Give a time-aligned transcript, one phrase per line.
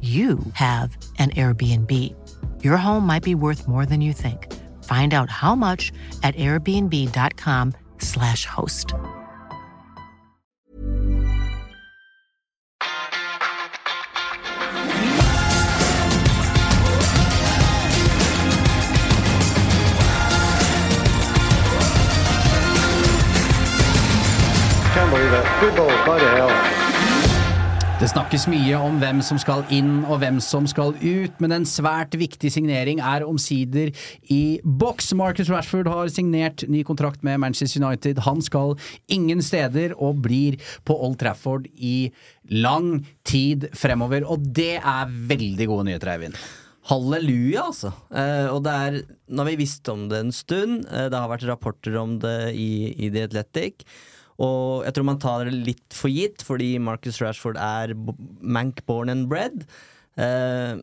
[0.00, 2.14] you have an Airbnb.
[2.64, 4.50] Your home might be worth more than you think.
[4.84, 8.94] Find out how much at airbnb.com/slash host.
[24.94, 25.44] Can't believe it.
[25.60, 26.79] Football, bloody hell.
[28.00, 31.66] Det snakkes mye om hvem som skal inn og hvem som skal ut, men en
[31.68, 33.90] svært viktig signering er omsider
[34.32, 35.10] i boks.
[35.20, 38.22] Marcus Rashford har signert ny kontrakt med Manchester United.
[38.24, 38.72] Han skal
[39.12, 40.56] ingen steder og blir
[40.88, 42.08] på Old Trafford i
[42.48, 46.38] lang tid fremover, og det er veldig gode nyheter, Eivind.
[46.88, 47.92] Halleluja, altså.
[48.08, 48.96] Eh, og det er
[49.28, 50.88] Nå har vi visst om det en stund.
[50.88, 53.84] Eh, det har vært rapporter om det i, i The Athletic.
[54.40, 57.92] Og jeg tror man tar det litt for gitt, fordi Marcus Rashford er
[58.40, 59.66] Mank born and bred.
[60.16, 60.80] Eh,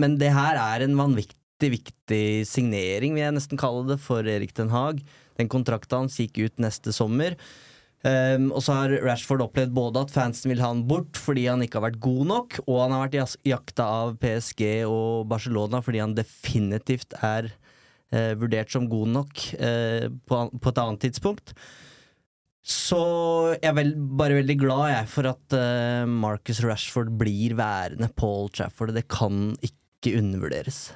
[0.00, 4.54] men det her er en vanvittig viktig signering, vil jeg nesten kalle det, for Erik
[4.58, 5.02] Den Haag.
[5.38, 7.36] Den kontrakten hans gikk ut neste sommer.
[8.02, 11.60] Um, og så har Rashford opplevd både at fansen vil ha han bort fordi han
[11.62, 16.00] ikke har vært god nok, og han har vært jakta av PSG og Barcelona fordi
[16.02, 21.54] han definitivt er uh, vurdert som god nok uh, på, på, et annet tidspunkt.
[22.62, 22.98] Så
[23.56, 28.52] jeg er vel, bare veldig glad jeg for at uh, Marcus Rashford blir værende Paul
[28.54, 28.94] Trafford.
[28.94, 30.92] Det kan ikke undervurderes.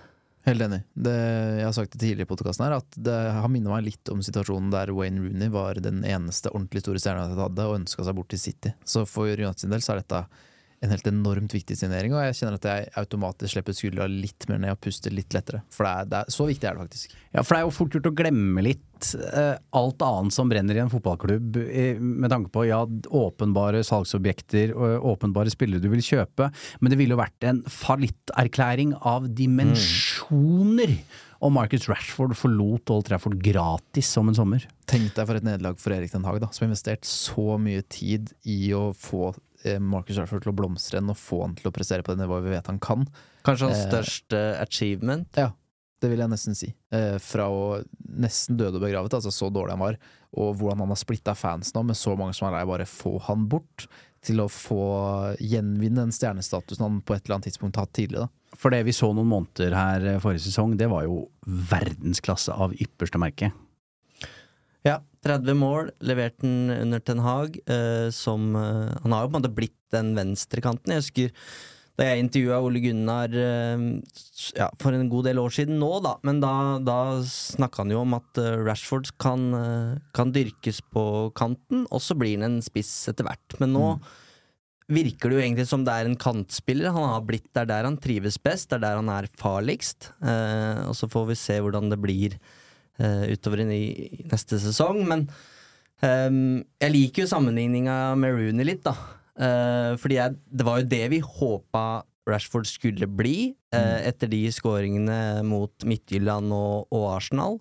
[0.47, 0.79] Helt enig.
[0.95, 1.15] Det,
[1.59, 4.21] jeg har sagt det tidligere i podkasten her, at det har minnet meg litt om
[4.23, 8.15] situasjonen der Wayne Rooney var den eneste ordentlig store stjerna jeg hadde, og ønska seg
[8.15, 8.71] bort til City.
[8.87, 10.23] Så for United sin del så er dette
[10.85, 14.61] en helt enormt viktig signering, og jeg kjenner at jeg automatisk slipper skuldra litt mer
[14.63, 15.63] ned og puster litt lettere.
[15.73, 17.17] For det er, det er, så viktig er det faktisk.
[17.33, 20.77] Ja, for det er jo fort gjort å glemme litt eh, alt annet som brenner
[20.77, 26.05] i en fotballklubb, uh, med tanke på ja, åpenbare salgsobjekter og åpenbare spillere du vil
[26.05, 26.51] kjøpe,
[26.81, 30.99] men det ville jo vært en fallitterklæring av dimensjoner.
[30.99, 31.23] Mm.
[31.45, 34.63] Og Marcus Rashford forlot Old Trafford gratis som en sommer.
[34.89, 37.85] Tenk deg for et nederlag for Erik Den Haag, da, som har investert så mye
[37.93, 41.71] tid i å få Eh, Marcus Rashford til å blomstre enn å få han til
[41.71, 43.07] å prestere på det nivået vi vet han kan.
[43.47, 45.29] Kanskje hans eh, største achievement?
[45.39, 45.51] Ja,
[46.03, 46.71] det vil jeg nesten si.
[46.95, 47.79] Eh, fra å
[48.23, 50.01] nesten døde og begravet, altså så dårlig han var,
[50.37, 53.17] og hvordan han har splitta fans nå med så mange som er lei, bare få
[53.29, 53.89] han bort.
[54.27, 54.81] Til å få
[55.39, 58.27] gjenvinne den stjernestatusen han på et eller annet tidspunkt har hatt tidligere.
[58.27, 58.57] Da.
[58.59, 63.21] For det vi så noen måneder her forrige sesong, det var jo verdensklasse av ypperste
[63.23, 63.53] merke.
[64.87, 69.35] Ja, 30 mål, levert den under Ten Hag, eh, som eh, Han har jo på
[69.35, 70.93] en måte blitt den venstrekanten.
[70.95, 71.33] Jeg husker
[71.97, 73.85] da jeg intervjua Ole Gunnar eh,
[74.59, 76.53] ja, for en god del år siden nå, da, men da,
[76.85, 81.07] da snakka han jo om at eh, Rashford kan, eh, kan, dyrkes på
[81.39, 83.57] kanten, og så blir han en spiss etter hvert.
[83.63, 84.13] Men nå mm.
[84.99, 86.93] virker det jo egentlig som det er en kantspiller.
[86.95, 90.13] Han har blitt der der han trives best, det er der han er farligst.
[90.21, 92.39] Eh, og så får vi se hvordan det blir
[92.99, 93.85] utover i,
[94.31, 95.03] neste sesong.
[95.09, 95.27] Men
[96.01, 98.97] um, jeg liker jo sammenligninga med Rooney litt, da.
[99.37, 101.85] Uh, fordi jeg, det var jo det vi håpa
[102.27, 104.09] Rashford skulle bli, uh, mm.
[104.09, 107.61] etter de skåringene mot Midtjylland og, og Arsenal.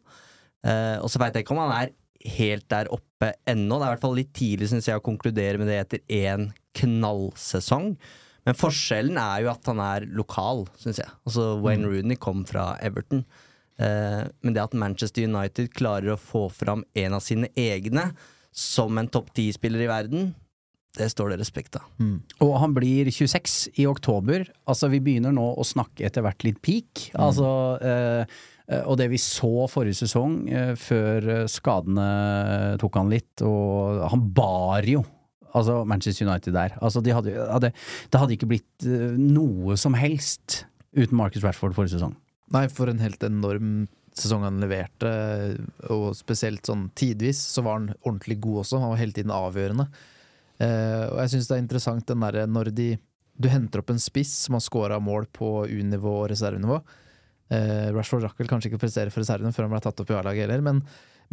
[0.65, 1.91] og så veit jeg ikke om han er
[2.25, 3.77] helt der oppe ennå.
[3.77, 6.47] Det er i hvert fall litt tidlig synes jeg, å konkludere med det etter én
[6.79, 7.93] knallsesong.
[8.45, 11.09] Men forskjellen er jo at han er lokal, syns jeg.
[11.25, 11.91] Altså Wayne mm.
[11.93, 13.23] Rooney kom fra Everton.
[13.81, 18.09] Eh, men det at Manchester United klarer å få fram en av sine egne
[18.55, 20.33] som en topp ti-spiller i verden,
[20.95, 21.87] det står det respekt av.
[21.99, 22.21] Mm.
[22.45, 24.45] Og han blir 26 i oktober.
[24.63, 27.09] Altså, vi begynner nå å snakke etter hvert litt peak.
[27.11, 27.19] Mm.
[27.25, 27.49] Altså
[27.83, 28.37] eh,
[28.85, 34.87] og det vi så forrige sesong, eh, før skadene tok han litt, og han bar
[34.89, 35.03] jo
[35.55, 36.77] altså Manchester United der.
[36.81, 37.71] Altså de hadde, hadde,
[38.11, 40.63] det hadde ikke blitt eh, noe som helst
[40.95, 42.15] uten Marcus Rashford forrige sesong.
[42.53, 45.09] Nei, for en helt enorm sesong han leverte,
[45.91, 48.79] og spesielt sånn tidvis så var han ordentlig god også.
[48.83, 49.87] Han var hele tiden avgjørende.
[50.61, 52.93] Eh, og jeg syns det er interessant den derre når de
[53.35, 56.77] Du henter opp en spiss som har scora mål på U-nivå og reservenivå.
[57.51, 60.45] Eh, Rashford rakk kanskje ikke å for reservene før han ble tatt opp i A-laget
[60.45, 60.79] heller, men,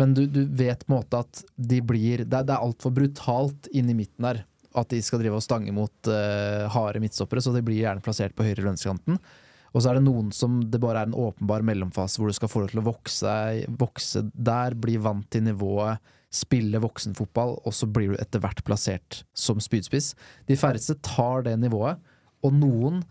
[0.00, 3.70] men du, du vet på en måte at de blir Det det er altfor brutalt
[3.70, 4.42] inn i midten der.
[4.74, 8.34] At de skal drive og stange mot eh, harde midtstoppere, så de blir gjerne plassert
[8.34, 9.22] på høyre- eller venstrekanten.
[9.72, 12.50] Og så er det noen som det bare er en åpenbar mellomfase hvor du skal
[12.52, 13.36] få lov til å vokse,
[13.80, 16.02] vokse der, bli vant til nivået,
[16.32, 20.12] spille voksenfotball, og så blir du etter hvert plassert som spydspiss.
[20.48, 22.00] De færreste tar det nivået,
[22.44, 23.02] og noen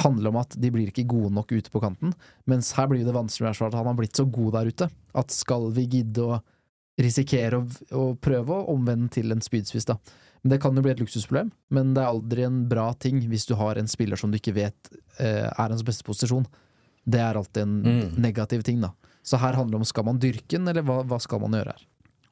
[0.00, 2.14] handler om at de blir ikke gode nok ute på kanten,
[2.48, 5.68] mens her blir det vanskelig at han har blitt så god der ute at skal
[5.76, 6.38] vi gidde å
[7.02, 7.66] risikere å,
[7.96, 9.96] å prøve å omvende til en spydspiss, da.
[10.42, 13.44] Men Det kan jo bli et luksusproblem, men det er aldri en bra ting hvis
[13.50, 16.46] du har en spiller som du ikke vet eh, er hans beste posisjon.
[17.04, 18.14] Det er alltid en Mm.
[18.22, 18.92] negativ ting, da.
[19.22, 21.74] Så her handler det om skal man dyrke den, eller hva, hva skal man gjøre
[21.76, 21.84] her?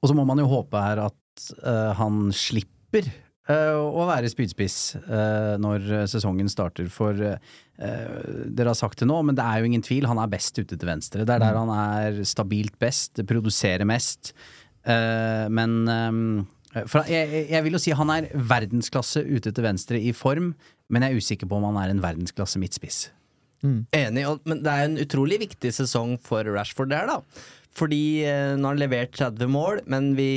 [0.02, 3.10] Og så må man jo håpe her at uh, han slipper
[3.54, 7.38] å være spydspiss eh, når sesongen starter, for eh,
[7.78, 10.76] dere har sagt det nå, men det er jo ingen tvil, han er best ute
[10.76, 11.24] til venstre.
[11.24, 14.34] Det er der han er stabilt best, produserer mest.
[14.84, 20.00] Eh, men eh, for jeg, jeg vil jo si han er verdensklasse ute til venstre
[20.00, 20.52] i form,
[20.88, 23.06] men jeg er usikker på om han er en verdensklasse midtspiss.
[23.96, 27.46] Enig, men det er en utrolig viktig sesong for Rashford der, da.
[27.78, 30.30] Fordi eh, nå har han levert 30 mål, men vi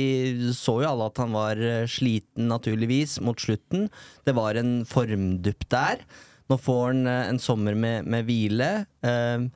[0.54, 3.88] så jo alle at han var eh, sliten, naturligvis, mot slutten.
[4.26, 6.04] Det var en formdupp der.
[6.50, 8.70] Nå får han eh, en sommer med, med hvile.
[9.02, 9.46] Eh,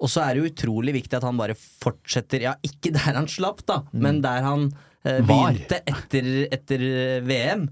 [0.00, 3.28] og så er det jo utrolig viktig at han bare fortsetter, ja, ikke der han
[3.28, 4.70] slapp, da, men der han
[5.04, 6.84] eh, begynte etter, etter
[7.28, 7.66] VM.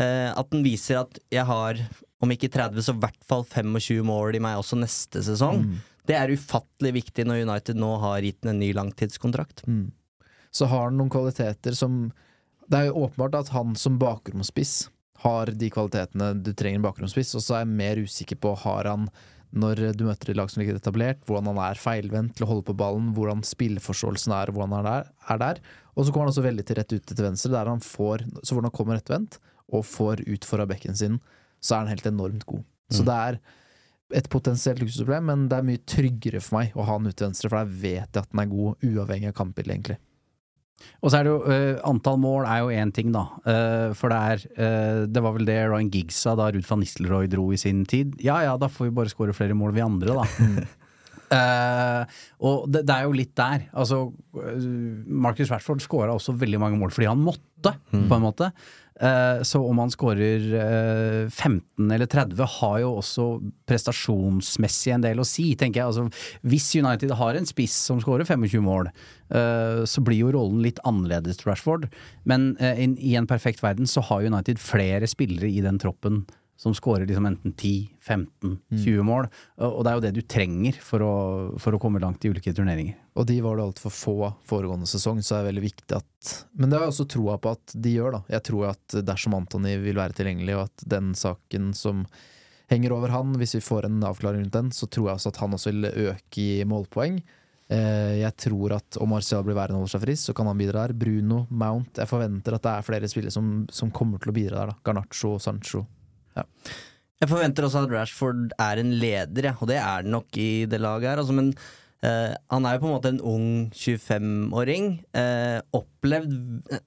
[0.00, 1.80] Eh, at han viser at jeg har,
[2.24, 5.60] om ikke 30, så i hvert fall 25 mål i meg også neste sesong.
[6.04, 9.64] Det er ufattelig viktig når United nå har gitt den en ny langtidskontrakt.
[10.54, 12.12] så har han noen kvaliteter som
[12.68, 14.88] Det er jo åpenbart at han som bakromspiss
[15.20, 18.88] har de kvalitetene du trenger en bakromspiss, og så er jeg mer usikker på har
[18.88, 19.08] han
[19.54, 22.66] når du møter et lag som ligger etablert, hvordan han er feilvendt til å holde
[22.66, 25.60] på ballen, hvordan spilleforståelsen er, hvordan han er, er der.
[25.94, 28.56] Og så kommer han også veldig til rett ut til venstre, der han får Så
[28.56, 29.38] hvordan han kommer rettvendt,
[29.70, 31.20] og får ut fra bekken sin,
[31.62, 32.64] så er han helt enormt god.
[32.90, 33.38] Så det er
[34.12, 37.28] et potensielt luksusproblem, men det er mye tryggere for meg å ha den ut til
[37.28, 40.00] venstre, for der vet jeg at den er god, uavhengig av kampbildet, egentlig.
[41.00, 43.24] Og så er det jo uh, Antall mål er jo én ting, da.
[43.46, 46.82] Uh, for det er uh, Det var vel det Ryan Giggs sa da Ruud van
[46.82, 48.16] Nistelrooy dro i sin tid.
[48.24, 50.26] Ja ja, da får vi bare skåre flere mål, vi andre, da.
[51.34, 53.66] Eh, og det, det er jo litt der.
[53.74, 54.04] Altså,
[55.24, 58.50] Marcus Rashford skåra også veldig mange mål fordi han måtte, på en måte.
[59.00, 63.26] Eh, så om han skårer eh, 15 eller 30, har jo også
[63.66, 65.90] prestasjonsmessig en del å si, tenker jeg.
[65.90, 68.92] Altså, hvis United har en spiss som skårer 25 mål,
[69.34, 71.88] eh, så blir jo rollen litt annerledes til Rashford.
[72.28, 76.22] Men eh, i en perfekt verden så har United flere spillere i den troppen
[76.56, 77.70] som skårer liksom enten 10,
[78.00, 79.26] 15, 20 mål.
[79.58, 81.14] Og og det er jo det du trenger for å,
[81.58, 82.94] for å komme langt i ulike turneringer.
[83.18, 84.14] Og de var det altfor få
[84.46, 87.52] foregående sesong, så er det veldig viktig at Men det har jeg også troa på
[87.56, 88.22] at de gjør, da.
[88.36, 92.04] Jeg tror at dersom Antony vil være tilgjengelig, og at den saken som
[92.70, 95.40] henger over han, hvis vi får en avklaring rundt den, så tror jeg også at
[95.42, 97.18] han også vil øke i målpoeng.
[97.68, 100.58] Eh, Jeg tror at om Marcial blir værende og holder seg frisk, så kan han
[100.58, 100.94] bidra der.
[100.96, 104.62] Bruno, Mount Jeg forventer at det er flere spillere som, som kommer til å bidra
[104.64, 104.72] der.
[104.72, 105.84] da Garnaccio, Sancho.
[106.34, 110.66] Jeg forventer også at Rashford er en leder, ja, og det er han nok i
[110.68, 111.22] det laget her.
[111.22, 111.52] Altså, men
[112.04, 114.90] uh, han er jo på en måte en ung 25-åring.
[115.16, 116.34] Uh, opplevd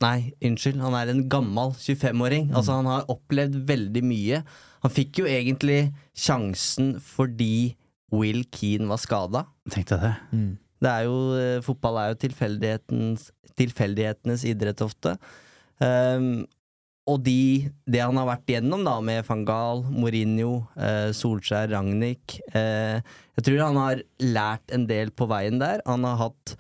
[0.04, 2.52] Nei, unnskyld, han er en gammel 25-åring.
[2.54, 4.44] Altså, han har opplevd veldig mye.
[4.86, 5.88] Han fikk jo egentlig
[6.18, 7.74] sjansen fordi
[8.14, 9.48] Will Keane var skada.
[9.74, 10.14] Tenkte jeg det.
[10.84, 15.16] Det er jo, eh, fotball er jo tilfeldighetens, tilfeldighetenes idrett ofte.
[15.82, 16.46] Ehm,
[17.08, 22.36] og de, det han har vært igjennom da, med van Gaal, Mourinho, eh, Solskjær, Ragnhild
[22.52, 23.00] eh,
[23.38, 25.84] Jeg tror han har lært en del på veien der.
[25.88, 26.58] Han har hatt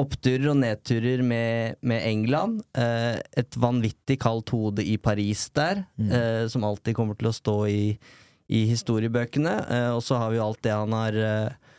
[0.00, 2.62] oppturer og nedturer med, med England.
[2.78, 7.56] Eh, et vanvittig kaldt hode i Paris der, eh, som alltid kommer til å stå
[7.68, 7.82] i,
[8.48, 9.56] i historiebøkene.
[9.68, 11.69] Eh, og så har vi jo alt det han har eh,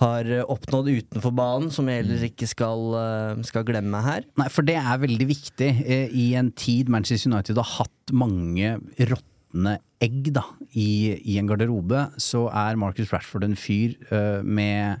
[0.00, 4.26] har eh, oppnådd utenfor banen, som jeg heller ikke skal, eh, skal glemme her.
[4.40, 8.76] Nei, for det er veldig viktig eh, i en tid Manchester United har hatt mange
[9.00, 10.44] råtne egg da,
[10.76, 15.00] i, i en garderobe, så er Marcus Rashford en fyr uh, med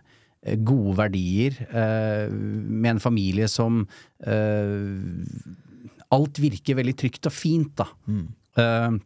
[0.64, 3.82] gode verdier, uh, med en familie som
[4.24, 4.96] uh,
[6.16, 7.90] alt virker veldig trygt og fint, da.
[8.56, 8.96] Eh,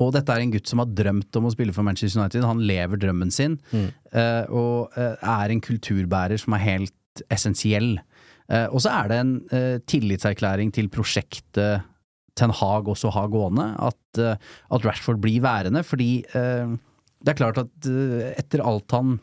[0.00, 2.46] og dette er en gutt som har drømt om å spille for Manchester United.
[2.48, 7.98] Han lever drømmen sin, eh, og eh, er en kulturbærer som er helt essensiell.
[8.48, 9.34] Eh, og så er det en
[9.90, 11.86] tillitserklæring til prosjektet
[12.38, 14.20] Ten Hag også har gående, at,
[14.72, 17.88] at Rashford blir værende, fordi det er klart at
[18.38, 19.18] etter alt han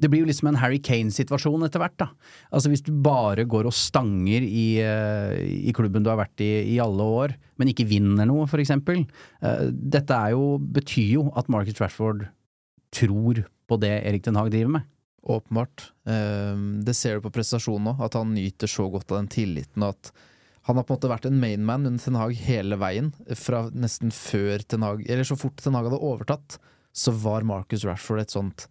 [0.00, 2.08] det blir jo liksom en Harry Kane-situasjon etter hvert, da.
[2.50, 5.36] Altså hvis du bare går og stanger i, eh,
[5.70, 9.04] i klubben du har vært i i alle år, men ikke vinner noe, eksempel.
[9.42, 12.26] Eh, dette jo, betyr jo at Marcus Rashford
[12.94, 14.90] tror på det Erik Den Haag driver med.
[15.24, 15.90] Åpenbart.
[16.06, 19.82] Eh, Det ser du på prestasjonen òg, at han nyter så godt av den tilliten.
[19.82, 20.12] og at
[20.64, 23.12] han har på en måte vært en mainman under Ten Hag hele veien.
[23.36, 26.58] Fra nesten før Ten Hag Eller så fort Ten Hag hadde overtatt,
[26.94, 28.68] så var Marcus Rashford et sånt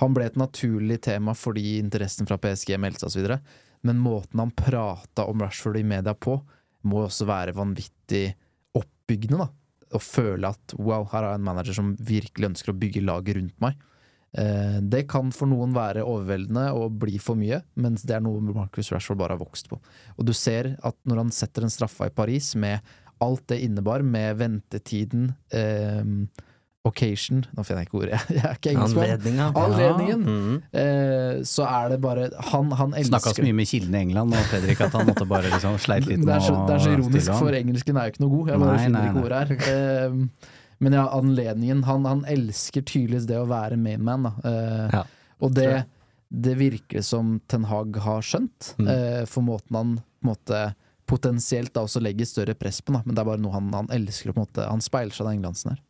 [0.00, 3.34] Han ble et naturlig tema fordi interessen fra PSG meldte seg osv.
[3.84, 6.38] Men måten han prata om Rashford i media på,
[6.88, 8.30] må også være vanvittig
[8.78, 9.44] oppbyggende.
[9.44, 13.04] da Å føle at wow, her har jeg en manager som virkelig ønsker å bygge
[13.04, 13.76] laget rundt meg.
[14.32, 18.40] Eh, Det kan for noen være overveldende og bli for mye, mens det er noe
[18.40, 19.80] Marcus Rashford bare har vokst på.
[20.16, 22.80] Og du ser at når han setter en straffa i Paris, med
[23.20, 26.04] alt det innebar, med ventetiden, eh,
[26.86, 29.04] occasion Nå finner jeg ikke ordet, jeg er ikke engelskmann.
[29.12, 29.46] Anledninga.
[29.62, 30.20] Anledningen.
[30.26, 30.58] Mhm.
[30.82, 34.46] Eh, så er det bare Han, han Snakka så mye med kildene i England og
[34.52, 37.32] Fredrik at han måtte bare liksom sleit litt med er, så, det er så ironisk,
[37.40, 38.52] for engelsken er jo ikke noe god.
[38.54, 39.74] Jeg bare Nei, finner nei, ikke ordet her.
[39.74, 40.54] Eh,
[40.86, 41.84] men ja, anledningen.
[41.88, 44.26] Han, han elsker tydeligvis det å være mainman.
[44.28, 44.32] Da.
[44.44, 45.04] Eh, Ja,
[45.40, 45.70] og det,
[46.32, 48.88] det virker som Ten Hag har skjønt, Mm.
[48.92, 50.60] eh, for måten han på en måte,
[51.06, 52.92] potensielt da også legger større press på.
[52.96, 53.02] Da.
[53.06, 54.32] Men det er bare noe han, han elsker.
[54.34, 54.64] På en måte.
[54.68, 55.80] Han speiler seg i den glansen her.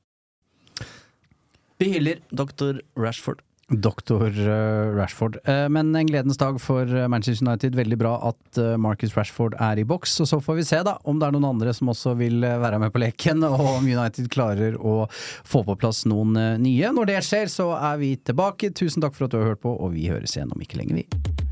[1.78, 3.42] Vi hyller doktor Rashford.
[3.68, 5.36] Doktor eh, Rashford.
[5.44, 7.74] Eh, men en gledens dag for eh, Manchester United.
[7.74, 10.20] Veldig bra at Marcus Rashford er i boks.
[10.22, 12.78] Og så får vi se da om det er noen andre som også vil være
[12.80, 16.94] med på leken, og om United klarer å få på plass noen nye.
[16.94, 18.70] Når det skjer, så er vi tilbake.
[18.70, 21.02] Tusen takk for at du har hørt på, og vi høres igjen om ikke lenge,
[21.02, 21.45] vi.